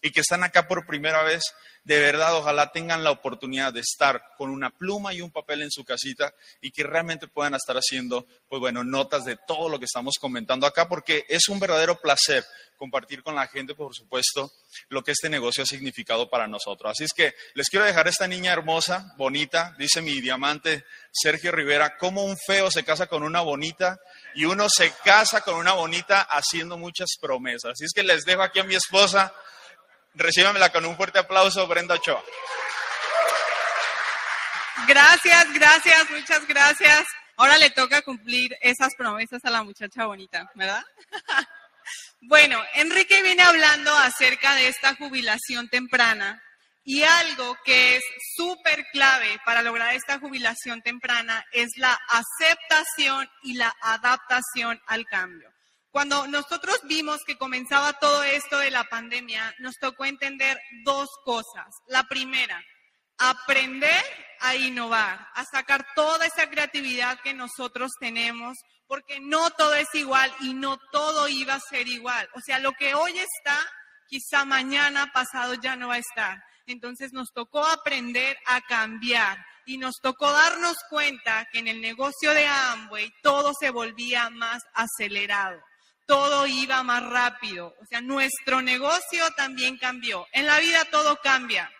y 0.03 0.11
que 0.11 0.21
están 0.21 0.43
acá 0.43 0.67
por 0.67 0.87
primera 0.87 1.23
vez, 1.23 1.43
de 1.85 2.01
verdad, 2.01 2.37
ojalá 2.37 2.73
tengan 2.73 3.05
la 3.05 3.11
oportunidad 3.11 3.73
de 3.73 3.81
estar 3.81 4.23
con 4.37 4.51
una 4.51 4.71
pluma 4.71 5.15
y 5.15 5.21
un 5.21 5.31
papel 5.31 5.63
en 5.63 5.71
su 5.71 5.85
casita 5.85 6.35
y 6.61 6.73
que 6.73 6.83
realmente 6.83 7.29
puedan 7.29 7.55
estar 7.55 7.77
haciendo, 7.77 8.27
pues 8.49 8.59
bueno, 8.59 8.83
notas 8.83 9.25
de 9.25 9.37
todo 9.47 9.69
lo 9.69 9.79
que 9.79 9.85
estamos 9.85 10.15
comentando 10.21 10.67
acá, 10.67 10.89
porque 10.89 11.25
es 11.29 11.49
un 11.49 11.61
verdadero 11.61 12.01
placer 12.01 12.45
compartir 12.77 13.23
con 13.23 13.35
la 13.35 13.47
gente, 13.47 13.75
por 13.75 13.95
supuesto, 13.95 14.53
lo 14.89 15.03
que 15.03 15.13
este 15.13 15.29
negocio 15.29 15.63
ha 15.63 15.67
significado 15.67 16.29
para 16.29 16.47
nosotros. 16.47 16.93
Así 16.93 17.05
es 17.05 17.13
que 17.13 17.35
les 17.55 17.69
quiero 17.69 17.85
dejar 17.85 18.09
esta 18.09 18.27
niña 18.27 18.53
hermosa, 18.53 19.15
bonita, 19.17 19.75
dice 19.79 20.03
mi 20.03 20.21
diamante 20.21 20.85
Sergio 21.13 21.53
Rivera, 21.53 21.97
cómo 21.97 22.25
un 22.25 22.37
feo 22.37 22.71
se 22.71 22.85
casa 22.85 23.07
con 23.07 23.23
una 23.23 23.41
bonita 23.41 23.99
y 24.35 24.45
uno 24.45 24.69
se 24.69 24.93
casa 25.05 25.41
con 25.43 25.55
una 25.57 25.73
bonita 25.73 26.23
haciendo 26.23 26.77
muchas 26.77 27.11
promesas. 27.21 27.73
Así 27.73 27.85
es 27.85 27.93
que 27.93 28.03
les 28.03 28.25
dejo 28.25 28.43
aquí 28.43 28.61
a 28.61 28.65
mi 28.65 28.75
esposa, 28.75 29.33
recíbamela 30.15 30.71
con 30.71 30.85
un 30.85 30.97
fuerte 30.97 31.19
aplauso, 31.19 31.67
Brenda 31.67 31.95
Ochoa. 31.95 32.23
Gracias, 34.87 35.53
gracias, 35.53 36.11
muchas 36.11 36.47
gracias. 36.47 37.05
Ahora 37.37 37.59
le 37.59 37.71
toca 37.71 38.03
cumplir 38.03 38.57
esas 38.61 38.95
promesas 38.97 39.45
a 39.45 39.51
la 39.51 39.63
muchacha 39.63 40.07
bonita, 40.07 40.51
¿verdad? 40.55 40.85
bueno, 42.29 42.63
Enrique 42.75 43.23
viene 43.23 43.43
hablando 43.43 43.95
acerca 43.97 44.55
de 44.55 44.69
esta 44.69 44.95
jubilación 44.97 45.69
temprana 45.69 46.43
y 46.85 47.03
algo 47.03 47.57
que 47.65 47.97
es 47.97 48.05
súper 48.37 48.85
clave 48.93 49.39
para 49.45 49.63
lograr 49.63 49.95
esta 49.95 50.19
jubilación 50.19 50.83
temprana 50.83 51.45
es 51.53 51.71
la 51.77 51.99
aceptación 52.09 53.29
y 53.43 53.55
la 53.55 53.75
adaptación 53.81 54.81
al 54.87 55.05
cambio. 55.07 55.51
Cuando 55.91 56.27
nosotros 56.27 56.81
vimos 56.85 57.21
que 57.27 57.39
comenzaba 57.39 57.93
todo 57.95 58.25
esto 58.25 58.59
de 58.59 58.71
la 58.71 58.85
pandemia, 58.85 59.55
nos 59.59 59.79
tocó 59.79 60.05
entender 60.05 60.59
dos 60.85 61.09
cosas. 61.25 61.67
La 61.87 62.05
primera, 62.05 62.63
aprender 63.19 64.03
a 64.41 64.57
innovar, 64.57 65.27
a 65.35 65.45
sacar 65.45 65.87
toda 65.95 66.27
esa 66.27 66.49
creatividad 66.51 67.19
que 67.21 67.35
nosotros 67.35 67.93
tenemos, 67.99 68.57
porque 68.87 69.21
no 69.21 69.51
todo 69.51 69.75
es 69.75 69.89
igual 69.95 70.33
y 70.41 70.55
no 70.55 70.79
todo 70.93 71.29
iba 71.29 71.55
a 71.55 71.61
ser 71.61 71.89
igual. 71.89 72.29
O 72.35 72.41
sea, 72.41 72.59
lo 72.59 72.73
que 72.73 72.95
hoy 72.95 73.19
está, 73.19 73.59
quizá 74.07 74.45
mañana, 74.45 75.13
pasado 75.13 75.55
ya 75.55 75.77
no 75.77 75.89
va 75.89 75.95
a 75.95 75.99
estar. 75.99 76.43
Entonces 76.67 77.13
nos 77.13 77.33
tocó 77.33 77.65
aprender 77.65 78.37
a 78.47 78.61
cambiar 78.63 79.39
y 79.67 79.79
nos 79.79 79.95
tocó 80.03 80.31
darnos 80.31 80.77
cuenta 80.91 81.47
que 81.53 81.59
en 81.59 81.69
el 81.69 81.81
negocio 81.81 82.33
de 82.33 82.47
Amway 82.47 83.11
todo 83.23 83.53
se 83.59 83.71
volvía 83.71 84.31
más 84.31 84.63
acelerado 84.75 85.61
todo 86.07 86.47
iba 86.47 86.83
más 86.83 87.03
rápido. 87.03 87.75
O 87.81 87.87
sea, 87.87 88.01
nuestro 88.01 88.63
negocio 88.63 89.25
también 89.37 89.79
cambió. 89.79 90.27
En 90.33 90.47
la 90.47 90.59
vida 90.59 90.85
todo 90.91 91.19
cambia. 91.23 91.71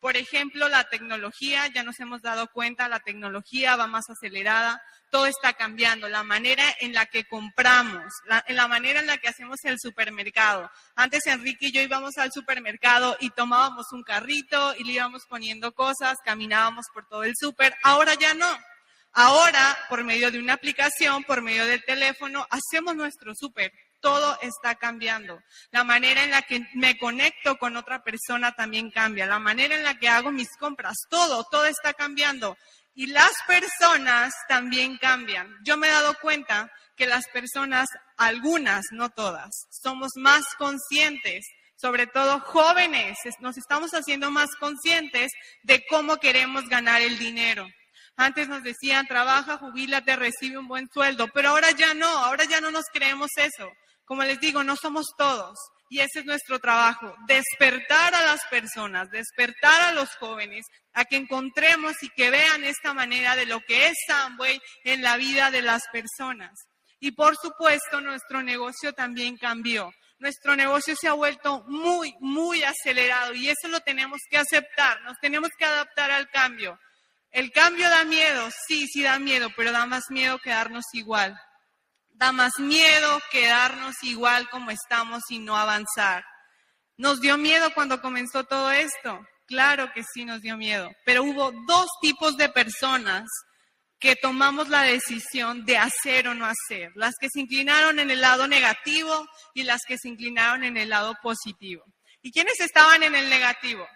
Por 0.00 0.16
ejemplo, 0.16 0.68
la 0.68 0.84
tecnología, 0.84 1.66
ya 1.74 1.82
nos 1.82 1.98
hemos 1.98 2.22
dado 2.22 2.46
cuenta, 2.52 2.88
la 2.88 3.00
tecnología 3.00 3.74
va 3.74 3.88
más 3.88 4.08
acelerada, 4.08 4.80
todo 5.10 5.26
está 5.26 5.54
cambiando, 5.54 6.08
la 6.08 6.22
manera 6.22 6.62
en 6.80 6.92
la 6.92 7.06
que 7.06 7.24
compramos, 7.24 8.12
en 8.46 8.56
la 8.56 8.68
manera 8.68 9.00
en 9.00 9.06
la 9.06 9.18
que 9.18 9.26
hacemos 9.26 9.58
el 9.64 9.76
supermercado. 9.80 10.70
Antes 10.94 11.26
Enrique 11.26 11.66
y 11.66 11.72
yo 11.72 11.82
íbamos 11.82 12.16
al 12.16 12.30
supermercado 12.30 13.16
y 13.18 13.30
tomábamos 13.30 13.86
un 13.92 14.04
carrito 14.04 14.74
y 14.76 14.84
le 14.84 14.92
íbamos 14.92 15.26
poniendo 15.28 15.72
cosas, 15.72 16.18
caminábamos 16.24 16.86
por 16.94 17.08
todo 17.08 17.24
el 17.24 17.34
super, 17.36 17.74
ahora 17.82 18.14
ya 18.14 18.34
no. 18.34 18.56
Ahora, 19.14 19.76
por 19.88 20.04
medio 20.04 20.30
de 20.30 20.38
una 20.38 20.52
aplicación, 20.52 21.24
por 21.24 21.42
medio 21.42 21.66
del 21.66 21.82
teléfono, 21.84 22.46
hacemos 22.50 22.94
nuestro 22.94 23.34
súper. 23.34 23.72
Todo 24.00 24.38
está 24.42 24.76
cambiando. 24.76 25.40
La 25.70 25.84
manera 25.84 26.22
en 26.24 26.30
la 26.30 26.42
que 26.42 26.66
me 26.74 26.96
conecto 26.98 27.56
con 27.58 27.76
otra 27.76 28.02
persona 28.02 28.52
también 28.52 28.90
cambia. 28.90 29.26
La 29.26 29.38
manera 29.38 29.74
en 29.74 29.82
la 29.82 29.98
que 29.98 30.08
hago 30.08 30.30
mis 30.30 30.56
compras, 30.56 30.96
todo, 31.10 31.44
todo 31.50 31.66
está 31.66 31.92
cambiando. 31.94 32.56
Y 32.94 33.06
las 33.06 33.32
personas 33.46 34.34
también 34.48 34.98
cambian. 34.98 35.54
Yo 35.64 35.76
me 35.76 35.88
he 35.88 35.90
dado 35.90 36.14
cuenta 36.20 36.70
que 36.96 37.06
las 37.06 37.26
personas, 37.28 37.88
algunas, 38.16 38.86
no 38.90 39.10
todas, 39.10 39.50
somos 39.70 40.10
más 40.16 40.42
conscientes 40.56 41.46
sobre 41.80 42.08
todo 42.08 42.40
jóvenes, 42.40 43.16
nos 43.38 43.56
estamos 43.56 43.92
haciendo 43.92 44.30
más 44.30 44.50
conscientes 44.58 45.30
de 45.62 45.84
cómo 45.86 46.16
queremos 46.16 46.68
ganar 46.68 47.00
el 47.02 47.18
dinero. 47.18 47.68
Antes 48.16 48.48
nos 48.48 48.64
decían, 48.64 49.06
trabaja, 49.06 49.58
jubílate, 49.58 50.16
recibe 50.16 50.58
un 50.58 50.66
buen 50.66 50.88
sueldo, 50.92 51.28
pero 51.32 51.50
ahora 51.50 51.70
ya 51.70 51.94
no, 51.94 52.08
ahora 52.08 52.44
ya 52.46 52.60
no 52.60 52.72
nos 52.72 52.86
creemos 52.92 53.30
eso. 53.36 53.70
Como 54.08 54.24
les 54.24 54.40
digo, 54.40 54.64
no 54.64 54.74
somos 54.74 55.06
todos. 55.16 55.58
Y 55.90 56.00
ese 56.00 56.20
es 56.20 56.24
nuestro 56.26 56.58
trabajo, 56.58 57.14
despertar 57.26 58.14
a 58.14 58.22
las 58.24 58.44
personas, 58.50 59.10
despertar 59.10 59.80
a 59.82 59.92
los 59.92 60.10
jóvenes, 60.16 60.66
a 60.92 61.04
que 61.04 61.16
encontremos 61.16 62.02
y 62.02 62.10
que 62.10 62.30
vean 62.30 62.64
esta 62.64 62.92
manera 62.92 63.36
de 63.36 63.46
lo 63.46 63.60
que 63.60 63.86
es 63.86 63.94
Samway 64.06 64.60
en 64.84 65.02
la 65.02 65.16
vida 65.16 65.50
de 65.50 65.62
las 65.62 65.82
personas. 65.90 66.52
Y 67.00 67.12
por 67.12 67.36
supuesto, 67.36 68.00
nuestro 68.00 68.42
negocio 68.42 68.92
también 68.92 69.36
cambió. 69.38 69.90
Nuestro 70.18 70.56
negocio 70.56 70.96
se 70.96 71.08
ha 71.08 71.12
vuelto 71.12 71.62
muy, 71.68 72.12
muy 72.20 72.64
acelerado 72.64 73.34
y 73.34 73.48
eso 73.48 73.68
lo 73.68 73.80
tenemos 73.80 74.20
que 74.28 74.36
aceptar, 74.36 75.00
nos 75.02 75.16
tenemos 75.20 75.50
que 75.56 75.64
adaptar 75.64 76.10
al 76.10 76.28
cambio. 76.28 76.78
El 77.30 77.52
cambio 77.52 77.88
da 77.88 78.04
miedo, 78.04 78.48
sí, 78.66 78.86
sí 78.88 79.02
da 79.02 79.18
miedo, 79.18 79.48
pero 79.56 79.70
da 79.70 79.86
más 79.86 80.04
miedo 80.10 80.38
quedarnos 80.38 80.84
igual. 80.92 81.38
Da 82.18 82.32
más 82.32 82.58
miedo 82.58 83.20
quedarnos 83.30 83.94
igual 84.02 84.50
como 84.50 84.72
estamos 84.72 85.22
y 85.28 85.38
no 85.38 85.56
avanzar. 85.56 86.24
¿Nos 86.96 87.20
dio 87.20 87.38
miedo 87.38 87.72
cuando 87.74 88.00
comenzó 88.00 88.42
todo 88.42 88.72
esto? 88.72 89.24
Claro 89.46 89.92
que 89.94 90.02
sí 90.02 90.24
nos 90.24 90.42
dio 90.42 90.56
miedo, 90.56 90.90
pero 91.04 91.22
hubo 91.22 91.52
dos 91.68 91.86
tipos 92.02 92.36
de 92.36 92.48
personas 92.48 93.28
que 94.00 94.16
tomamos 94.16 94.68
la 94.68 94.82
decisión 94.82 95.64
de 95.64 95.78
hacer 95.78 96.26
o 96.26 96.34
no 96.34 96.44
hacer, 96.44 96.90
las 96.96 97.14
que 97.20 97.28
se 97.32 97.38
inclinaron 97.38 98.00
en 98.00 98.10
el 98.10 98.20
lado 98.20 98.48
negativo 98.48 99.24
y 99.54 99.62
las 99.62 99.82
que 99.86 99.96
se 99.96 100.08
inclinaron 100.08 100.64
en 100.64 100.76
el 100.76 100.88
lado 100.88 101.14
positivo. 101.22 101.84
¿Y 102.20 102.32
quiénes 102.32 102.58
estaban 102.58 103.04
en 103.04 103.14
el 103.14 103.30
negativo? 103.30 103.86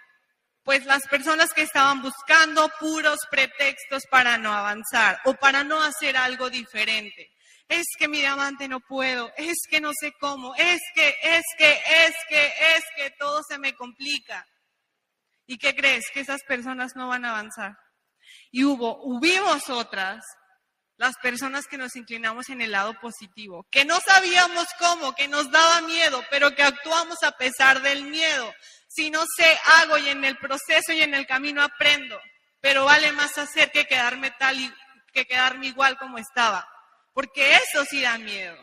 pues 0.64 0.84
las 0.86 1.02
personas 1.08 1.52
que 1.52 1.62
estaban 1.62 2.02
buscando 2.02 2.70
puros 2.78 3.18
pretextos 3.30 4.04
para 4.08 4.38
no 4.38 4.52
avanzar 4.52 5.18
o 5.24 5.34
para 5.34 5.64
no 5.64 5.82
hacer 5.82 6.16
algo 6.16 6.50
diferente. 6.50 7.31
Es 7.68 7.86
que 7.98 8.08
mi 8.08 8.18
diamante 8.18 8.68
no 8.68 8.80
puedo, 8.80 9.32
es 9.36 9.56
que 9.68 9.80
no 9.80 9.92
sé 9.98 10.12
cómo, 10.20 10.54
es 10.56 10.80
que, 10.94 11.16
es 11.22 11.44
que, 11.56 11.70
es 11.70 12.14
que, 12.28 12.46
es 12.46 12.84
que 12.96 13.10
todo 13.18 13.42
se 13.48 13.58
me 13.58 13.74
complica. 13.74 14.46
¿Y 15.46 15.58
qué 15.58 15.74
crees? 15.74 16.04
Que 16.12 16.20
esas 16.20 16.42
personas 16.42 16.92
no 16.96 17.08
van 17.08 17.24
a 17.24 17.30
avanzar. 17.30 17.76
Y 18.50 18.64
hubo, 18.64 19.02
hubimos 19.02 19.68
otras, 19.70 20.24
las 20.96 21.16
personas 21.16 21.66
que 21.66 21.78
nos 21.78 21.96
inclinamos 21.96 22.48
en 22.48 22.60
el 22.60 22.70
lado 22.70 22.94
positivo, 23.00 23.66
que 23.70 23.84
no 23.84 23.98
sabíamos 24.00 24.66
cómo, 24.78 25.14
que 25.14 25.28
nos 25.28 25.50
daba 25.50 25.80
miedo, 25.80 26.22
pero 26.30 26.54
que 26.54 26.62
actuamos 26.62 27.22
a 27.22 27.32
pesar 27.32 27.82
del 27.82 28.04
miedo, 28.04 28.54
si 28.88 29.10
no 29.10 29.24
sé, 29.36 29.58
hago 29.80 29.98
y 29.98 30.10
en 30.10 30.24
el 30.24 30.36
proceso 30.38 30.92
y 30.92 31.00
en 31.00 31.14
el 31.14 31.26
camino 31.26 31.62
aprendo. 31.62 32.20
Pero 32.60 32.84
vale 32.84 33.10
más 33.12 33.36
hacer 33.38 33.72
que 33.72 33.86
quedarme 33.86 34.30
tal 34.38 34.60
y 34.60 34.72
que 35.12 35.26
quedarme 35.26 35.66
igual 35.66 35.98
como 35.98 36.18
estaba. 36.18 36.68
Porque 37.12 37.54
eso 37.54 37.84
sí 37.84 38.00
da 38.00 38.18
miedo. 38.18 38.56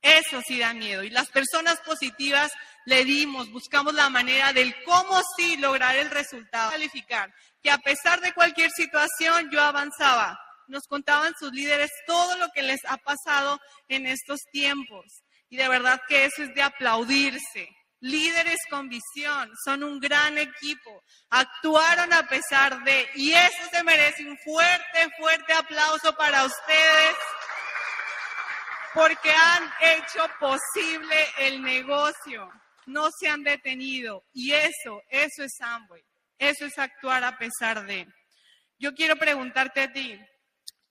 Eso 0.00 0.40
sí 0.46 0.58
da 0.58 0.74
miedo. 0.74 1.02
Y 1.02 1.10
las 1.10 1.28
personas 1.28 1.80
positivas 1.80 2.52
le 2.86 3.04
dimos, 3.04 3.50
buscamos 3.50 3.94
la 3.94 4.08
manera 4.08 4.52
del 4.52 4.74
cómo 4.84 5.20
sí 5.36 5.56
lograr 5.56 5.96
el 5.96 6.10
resultado. 6.10 6.70
Calificar. 6.70 7.32
Que 7.62 7.70
a 7.70 7.78
pesar 7.78 8.20
de 8.20 8.32
cualquier 8.32 8.70
situación 8.70 9.50
yo 9.50 9.60
avanzaba. 9.60 10.38
Nos 10.68 10.84
contaban 10.86 11.34
sus 11.38 11.52
líderes 11.52 11.90
todo 12.06 12.36
lo 12.36 12.50
que 12.50 12.62
les 12.62 12.80
ha 12.86 12.98
pasado 12.98 13.58
en 13.88 14.06
estos 14.06 14.40
tiempos. 14.52 15.04
Y 15.48 15.56
de 15.56 15.68
verdad 15.68 16.00
que 16.08 16.26
eso 16.26 16.42
es 16.42 16.54
de 16.54 16.62
aplaudirse 16.62 17.68
líderes 18.00 18.58
con 18.70 18.88
visión, 18.88 19.50
son 19.64 19.82
un 19.82 19.98
gran 19.98 20.38
equipo, 20.38 21.02
actuaron 21.30 22.12
a 22.12 22.28
pesar 22.28 22.82
de, 22.84 23.08
y 23.14 23.32
eso 23.32 23.62
se 23.72 23.82
merece 23.82 24.24
un 24.24 24.38
fuerte, 24.38 25.08
fuerte 25.18 25.52
aplauso 25.52 26.14
para 26.16 26.44
ustedes, 26.44 27.16
porque 28.98 29.30
han 29.30 29.72
hecho 29.80 30.28
posible 30.40 31.14
el 31.38 31.62
negocio, 31.62 32.50
no 32.86 33.10
se 33.16 33.28
han 33.28 33.44
detenido, 33.44 34.24
y 34.32 34.50
eso, 34.50 35.00
eso 35.08 35.44
es 35.44 35.52
Amway, 35.60 36.02
eso 36.36 36.66
es 36.66 36.76
actuar 36.80 37.22
a 37.22 37.38
pesar 37.38 37.86
de. 37.86 38.08
Yo 38.76 38.94
quiero 38.94 39.14
preguntarte 39.14 39.82
a 39.82 39.92
ti, 39.92 40.18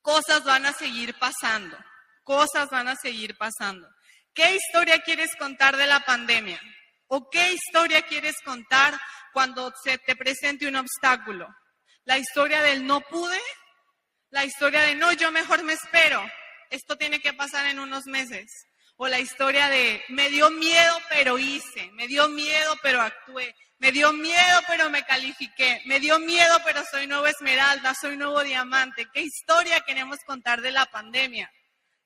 cosas 0.02 0.46
van 0.46 0.66
a 0.66 0.72
seguir 0.72 1.16
pasando, 1.20 1.78
cosas 2.24 2.70
van 2.70 2.88
a 2.88 2.96
seguir 2.96 3.38
pasando. 3.38 3.86
¿Qué 4.34 4.56
historia 4.56 5.02
quieres 5.02 5.36
contar 5.36 5.76
de 5.76 5.88
la 5.88 6.00
pandemia? 6.00 6.62
¿O 7.08 7.30
qué 7.30 7.52
historia 7.52 8.04
quieres 8.04 8.36
contar 8.46 8.98
cuando 9.34 9.74
se 9.84 9.98
te 9.98 10.16
presente 10.16 10.66
un 10.66 10.78
obstáculo? 10.78 11.54
¿La 12.06 12.18
historia 12.18 12.62
del 12.62 12.88
no 12.88 13.02
pude? 13.02 13.42
¿La 14.30 14.46
historia 14.46 14.84
de 14.84 14.96
no, 14.96 15.12
yo 15.12 15.30
mejor 15.30 15.62
me 15.64 15.74
espero? 15.74 16.26
Esto 16.70 16.98
tiene 16.98 17.20
que 17.20 17.34
pasar 17.34 17.68
en 17.68 17.80
unos 17.80 18.06
meses. 18.06 18.52
O 18.98 19.08
la 19.08 19.20
historia 19.20 19.70
de 19.70 20.04
me 20.10 20.30
dio 20.30 20.50
miedo 20.50 20.98
pero 21.10 21.38
hice, 21.38 21.92
me 21.92 22.08
dio 22.08 22.28
miedo 22.30 22.76
pero 22.82 23.02
actué, 23.02 23.56
me 23.78 23.92
dio 23.92 24.12
miedo 24.12 24.62
pero 24.68 24.90
me 24.90 25.04
califiqué, 25.04 25.82
me 25.86 26.00
dio 26.00 26.18
miedo 26.18 26.58
pero 26.66 26.84
soy 26.90 27.06
nuevo 27.06 27.28
esmeralda, 27.28 27.94
soy 27.94 28.18
nuevo 28.18 28.44
diamante. 28.44 29.08
¿Qué 29.14 29.22
historia 29.22 29.82
queremos 29.82 30.18
contar 30.26 30.62
de 30.62 30.72
la 30.72 30.88
pandemia? 30.88 31.52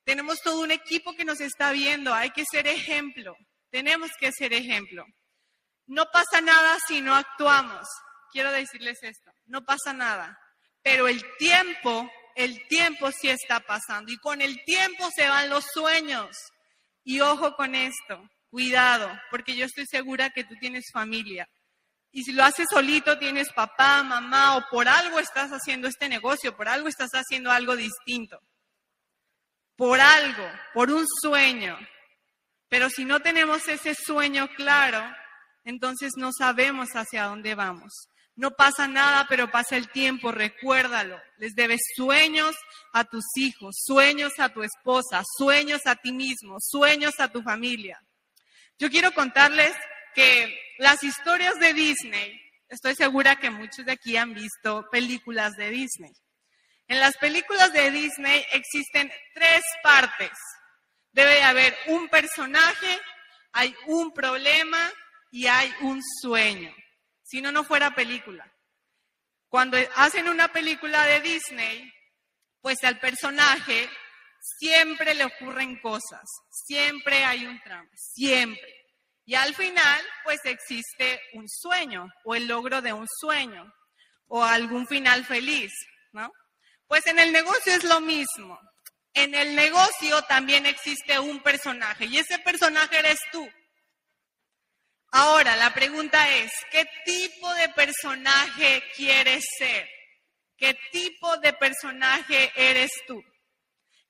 Tenemos 0.03 0.41
todo 0.41 0.59
un 0.59 0.71
equipo 0.71 1.13
que 1.15 1.23
nos 1.23 1.39
está 1.39 1.71
viendo, 1.71 2.13
hay 2.13 2.31
que 2.31 2.43
ser 2.49 2.67
ejemplo. 2.67 3.37
Tenemos 3.69 4.11
que 4.19 4.31
ser 4.33 4.51
ejemplo. 4.51 5.05
No 5.87 6.05
pasa 6.11 6.41
nada 6.41 6.77
si 6.87 7.01
no 7.01 7.15
actuamos. 7.15 7.87
Quiero 8.31 8.51
decirles 8.51 9.01
esto, 9.01 9.31
no 9.45 9.63
pasa 9.63 9.93
nada. 9.93 10.37
Pero 10.83 11.07
el 11.07 11.23
tiempo, 11.37 12.11
el 12.35 12.67
tiempo 12.67 13.11
sí 13.11 13.29
está 13.29 13.59
pasando. 13.59 14.11
Y 14.11 14.17
con 14.17 14.41
el 14.41 14.63
tiempo 14.65 15.09
se 15.15 15.27
van 15.27 15.49
los 15.49 15.65
sueños. 15.73 16.35
Y 17.03 17.19
ojo 17.21 17.55
con 17.55 17.75
esto, 17.75 18.23
cuidado, 18.49 19.11
porque 19.29 19.55
yo 19.55 19.65
estoy 19.65 19.85
segura 19.87 20.29
que 20.29 20.43
tú 20.43 20.55
tienes 20.59 20.85
familia. 20.93 21.47
Y 22.11 22.23
si 22.23 22.33
lo 22.33 22.43
haces 22.43 22.67
solito, 22.69 23.17
tienes 23.17 23.51
papá, 23.53 24.03
mamá, 24.03 24.57
o 24.57 24.65
por 24.69 24.87
algo 24.87 25.19
estás 25.19 25.51
haciendo 25.51 25.87
este 25.87 26.09
negocio, 26.09 26.55
por 26.55 26.67
algo 26.67 26.87
estás 26.87 27.11
haciendo 27.13 27.51
algo 27.51 27.75
distinto. 27.75 28.39
por 29.81 29.99
algo, 29.99 30.47
por 30.73 30.91
un 30.91 31.05
sueño. 31.21 31.75
Pero 32.69 32.89
si 32.89 33.03
no 33.03 33.19
tenemos 33.19 33.67
ese 33.67 33.95
sueño 33.95 34.47
claro, 34.55 35.03
entonces 35.63 36.11
no 36.17 36.31
sabemos 36.31 36.89
hacia 36.91 37.25
dónde 37.25 37.55
vamos. 37.55 37.91
No 38.41 38.49
pasa 38.49 38.87
nada, 38.87 39.27
pero 39.29 39.51
pasa 39.51 39.77
el 39.77 39.87
tiempo, 39.91 40.31
recuérdalo. 40.31 41.21
Les 41.37 41.53
debes 41.53 41.79
sueños 41.95 42.55
a 42.91 43.03
tus 43.03 43.23
hijos, 43.35 43.75
sueños 43.85 44.33
a 44.39 44.49
tu 44.49 44.63
esposa, 44.63 45.21
sueños 45.37 45.81
a 45.85 45.95
ti 45.95 46.11
mismo, 46.11 46.57
sueños 46.59 47.19
a 47.19 47.27
tu 47.27 47.43
familia. 47.43 48.01
Yo 48.79 48.89
quiero 48.89 49.13
contarles 49.13 49.71
que 50.15 50.59
las 50.79 51.03
historias 51.03 51.59
de 51.59 51.75
Disney, 51.75 52.41
estoy 52.67 52.95
segura 52.95 53.35
que 53.35 53.51
muchos 53.51 53.85
de 53.85 53.91
aquí 53.91 54.17
han 54.17 54.33
visto 54.33 54.89
películas 54.91 55.55
de 55.55 55.69
Disney. 55.69 56.11
En 56.87 56.99
las 56.99 57.15
películas 57.17 57.71
de 57.73 57.91
Disney 57.91 58.43
existen 58.53 59.11
tres 59.35 59.61
partes. 59.83 60.31
Debe 61.11 61.43
haber 61.43 61.77
un 61.89 62.09
personaje, 62.09 62.99
hay 63.51 63.75
un 63.85 64.11
problema 64.11 64.91
y 65.29 65.45
hay 65.45 65.71
un 65.81 66.01
sueño. 66.23 66.73
Si 67.31 67.41
no, 67.41 67.49
no 67.49 67.63
fuera 67.63 67.95
película. 67.95 68.45
Cuando 69.47 69.77
hacen 69.95 70.27
una 70.27 70.51
película 70.51 71.05
de 71.05 71.21
Disney, 71.21 71.89
pues 72.59 72.83
al 72.83 72.99
personaje 72.99 73.89
siempre 74.59 75.13
le 75.13 75.23
ocurren 75.23 75.79
cosas, 75.79 76.23
siempre 76.49 77.23
hay 77.23 77.45
un 77.45 77.57
tramo, 77.61 77.89
siempre. 77.95 78.83
Y 79.23 79.35
al 79.35 79.55
final, 79.55 80.01
pues 80.25 80.41
existe 80.43 81.21
un 81.31 81.47
sueño 81.47 82.09
o 82.25 82.35
el 82.35 82.47
logro 82.47 82.81
de 82.81 82.91
un 82.91 83.07
sueño 83.07 83.73
o 84.27 84.43
algún 84.43 84.85
final 84.85 85.23
feliz, 85.23 85.71
¿no? 86.11 86.29
Pues 86.85 87.07
en 87.07 87.17
el 87.17 87.31
negocio 87.31 87.73
es 87.73 87.85
lo 87.85 88.01
mismo. 88.01 88.59
En 89.13 89.35
el 89.35 89.55
negocio 89.55 90.21
también 90.23 90.65
existe 90.65 91.17
un 91.17 91.41
personaje 91.41 92.07
y 92.07 92.17
ese 92.17 92.39
personaje 92.39 92.99
eres 92.99 93.19
tú. 93.31 93.49
Ahora, 95.11 95.57
la 95.57 95.73
pregunta 95.73 96.29
es, 96.29 96.51
¿qué 96.71 96.85
tipo 97.05 97.53
de 97.55 97.67
personaje 97.69 98.81
quieres 98.95 99.45
ser? 99.57 99.87
¿Qué 100.57 100.77
tipo 100.91 101.37
de 101.37 101.51
personaje 101.53 102.51
eres 102.55 102.91
tú? 103.07 103.21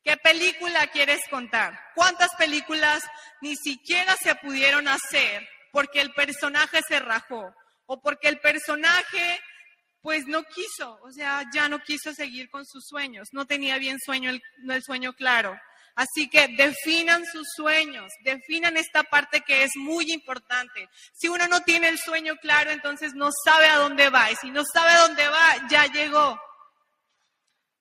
¿Qué 0.03 0.15
película 0.17 0.87
quieres 0.87 1.21
contar? 1.29 1.79
¿Cuántas 1.95 2.29
películas 2.35 3.03
ni 3.41 3.55
siquiera 3.55 4.15
se 4.15 4.35
pudieron 4.35 4.87
hacer 4.87 5.47
porque 5.71 6.01
el 6.01 6.11
personaje 6.13 6.81
se 6.87 6.99
rajó 6.99 7.51
o 7.85 8.01
porque 8.01 8.27
el 8.27 8.39
personaje 8.39 9.41
pues 10.01 10.25
no 10.25 10.43
quiso, 10.43 10.99
o 11.03 11.11
sea, 11.11 11.43
ya 11.53 11.69
no 11.69 11.79
quiso 11.79 12.13
seguir 12.13 12.49
con 12.49 12.65
sus 12.65 12.85
sueños, 12.87 13.29
no 13.33 13.45
tenía 13.45 13.77
bien 13.77 13.97
sueño 13.99 14.31
el, 14.31 14.41
el 14.69 14.83
sueño 14.83 15.13
claro. 15.13 15.55
Así 15.95 16.29
que 16.29 16.47
definan 16.57 17.25
sus 17.25 17.47
sueños, 17.55 18.11
definan 18.23 18.77
esta 18.77 19.03
parte 19.03 19.41
que 19.41 19.63
es 19.63 19.71
muy 19.75 20.11
importante. 20.11 20.87
Si 21.13 21.27
uno 21.27 21.47
no 21.47 21.61
tiene 21.61 21.89
el 21.89 21.99
sueño 21.99 22.35
claro, 22.37 22.71
entonces 22.71 23.13
no 23.13 23.29
sabe 23.43 23.67
a 23.67 23.77
dónde 23.77 24.09
va. 24.09 24.31
Y 24.31 24.35
si 24.37 24.51
no 24.51 24.63
sabe 24.73 24.91
a 24.91 25.01
dónde 25.01 25.27
va, 25.27 25.67
ya 25.69 25.85
llegó. 25.87 26.39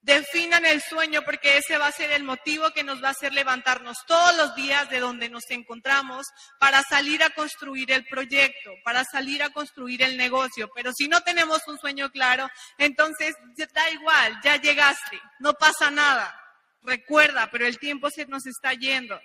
Definan 0.02 0.64
el 0.64 0.80
sueño 0.80 1.20
porque 1.22 1.58
ese 1.58 1.76
va 1.76 1.88
a 1.88 1.92
ser 1.92 2.10
el 2.12 2.24
motivo 2.24 2.70
que 2.70 2.82
nos 2.82 3.02
va 3.02 3.08
a 3.08 3.10
hacer 3.10 3.34
levantarnos 3.34 3.98
todos 4.06 4.34
los 4.34 4.54
días 4.54 4.88
de 4.88 4.98
donde 4.98 5.28
nos 5.28 5.50
encontramos 5.50 6.26
para 6.58 6.82
salir 6.82 7.22
a 7.22 7.30
construir 7.30 7.92
el 7.92 8.06
proyecto, 8.06 8.70
para 8.82 9.04
salir 9.04 9.42
a 9.42 9.50
construir 9.50 10.02
el 10.02 10.16
negocio. 10.16 10.70
Pero 10.74 10.92
si 10.94 11.06
no 11.06 11.20
tenemos 11.20 11.60
un 11.68 11.78
sueño 11.78 12.10
claro, 12.10 12.48
entonces 12.78 13.34
da 13.74 13.90
igual, 13.90 14.40
ya 14.42 14.56
llegaste, 14.56 15.20
no 15.38 15.52
pasa 15.52 15.90
nada. 15.90 16.34
Recuerda, 16.82 17.50
pero 17.50 17.66
el 17.66 17.78
tiempo 17.78 18.10
se 18.10 18.26
nos 18.26 18.46
está 18.46 18.72
yendo. 18.74 19.20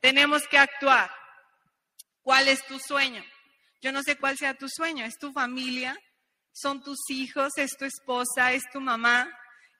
Tenemos 0.00 0.46
que 0.48 0.58
actuar. 0.58 1.10
¿Cuál 2.22 2.48
es 2.48 2.64
tu 2.66 2.78
sueño? 2.78 3.24
Yo 3.80 3.92
no 3.92 4.02
sé 4.02 4.16
cuál 4.16 4.36
sea 4.36 4.54
tu 4.54 4.68
sueño. 4.68 5.04
¿Es 5.04 5.18
tu 5.18 5.32
familia? 5.32 5.98
¿Son 6.52 6.82
tus 6.82 6.98
hijos? 7.10 7.56
¿Es 7.56 7.76
tu 7.76 7.84
esposa? 7.84 8.52
¿Es 8.52 8.64
tu 8.70 8.80
mamá? 8.80 9.30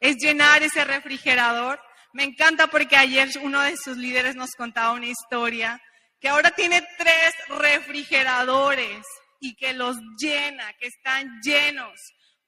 es 0.01 0.17
llenar 0.17 0.63
ese 0.63 0.85
refrigerador. 0.85 1.81
Me 2.13 2.25
encanta 2.25 2.69
porque 2.69 2.97
ayer 2.97 3.29
uno 3.43 3.61
de 3.63 3.77
sus 3.77 3.97
líderes 3.97 4.37
nos 4.37 4.51
contaba 4.53 4.93
una 4.93 5.07
historia 5.07 5.81
que 6.21 6.29
ahora 6.29 6.51
tiene 6.51 6.87
tres 6.97 7.35
refrigeradores 7.49 9.05
y 9.41 9.55
que 9.55 9.73
los 9.73 9.97
llena, 10.21 10.73
que 10.75 10.87
están 10.87 11.41
llenos. 11.43 11.93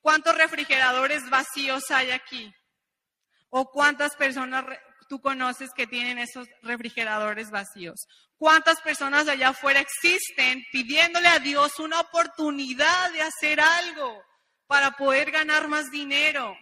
¿Cuántos 0.00 0.36
refrigeradores 0.36 1.28
vacíos 1.28 1.90
hay 1.90 2.10
aquí? 2.10 2.52
¿O 3.50 3.70
cuántas 3.70 4.16
personas 4.16 4.64
tú 5.08 5.20
conoces 5.20 5.70
que 5.76 5.86
tienen 5.86 6.18
esos 6.18 6.46
refrigeradores 6.62 7.50
vacíos? 7.50 8.06
¿Cuántas 8.36 8.80
personas 8.80 9.28
allá 9.28 9.50
afuera 9.50 9.80
existen 9.80 10.62
pidiéndole 10.72 11.28
a 11.28 11.38
Dios 11.40 11.78
una 11.78 12.00
oportunidad 12.00 13.12
de 13.12 13.22
hacer 13.22 13.60
algo 13.60 14.22
para 14.66 14.92
poder 14.92 15.30
ganar 15.30 15.68
más 15.68 15.90
dinero? 15.90 16.56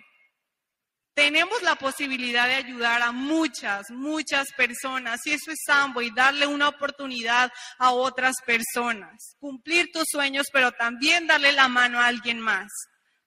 tenemos 1.19 1.61
la 1.63 1.75
posibilidad 1.75 2.47
de 2.47 2.55
ayudar 2.55 3.03
a 3.03 3.11
muchas, 3.11 3.91
muchas 3.91 4.53
personas. 4.57 5.19
Y 5.27 5.33
eso 5.33 5.51
es 5.51 5.59
Sambo 5.67 6.01
y 6.01 6.13
darle 6.15 6.47
una 6.47 6.69
oportunidad 6.69 7.51
a 7.77 7.91
otras 7.91 8.37
personas. 8.47 9.35
Cumplir 9.41 9.91
tus 9.93 10.05
sueños, 10.09 10.47
pero 10.53 10.71
también 10.71 11.27
darle 11.27 11.51
la 11.51 11.67
mano 11.67 11.99
a 11.99 12.07
alguien 12.07 12.39
más 12.39 12.69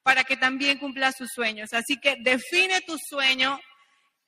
para 0.04 0.24
que 0.24 0.38
también 0.38 0.80
cumpla 0.80 1.12
sus 1.12 1.30
sueños. 1.34 1.74
Así 1.74 1.98
que 1.98 2.18
define 2.22 2.82
tu 2.82 2.98
sueño 2.98 3.60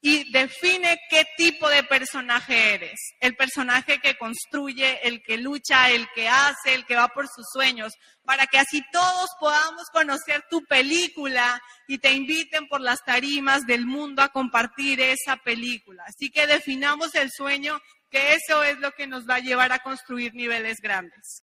y 0.06 0.30
define 0.34 1.00
qué 1.10 1.26
tipo 1.38 1.70
de 1.70 1.82
personaje 1.84 2.74
eres. 2.74 3.00
El 3.22 3.38
personaje 3.38 4.00
que 4.00 4.18
construye, 4.18 5.00
el 5.08 5.24
que 5.24 5.38
lucha, 5.38 5.92
el 5.92 6.10
que 6.14 6.28
hace, 6.28 6.74
el 6.74 6.86
que 6.86 6.98
va 6.98 7.08
por 7.08 7.30
sus 7.30 7.46
sueños, 7.54 7.94
para 8.26 8.46
que 8.48 8.60
así 8.60 8.84
todos 8.92 9.30
podamos 9.40 9.84
conocer 9.94 10.44
tu 10.50 10.62
película 10.66 11.62
y 11.88 12.00
te 12.00 12.12
inviten 12.12 12.68
por 12.68 12.82
las 12.82 13.02
tarimas 13.06 13.66
del 13.66 13.86
mundo 13.86 14.22
a 14.22 14.28
compartir 14.28 15.00
esa 15.00 15.38
película. 15.38 16.04
Así 16.06 16.30
que 16.30 16.48
definamos 16.48 17.16
el 17.16 17.32
sueño, 17.32 17.80
que 18.10 18.34
eso 18.34 18.62
es 18.62 18.80
lo 18.80 18.92
que 18.92 19.08
nos 19.08 19.26
va 19.26 19.36
a 19.36 19.40
llevar 19.40 19.72
a 19.72 19.80
construir 19.80 20.34
niveles 20.34 20.82
grandes. 20.82 21.44